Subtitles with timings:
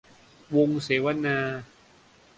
[0.55, 1.37] วงเสวนา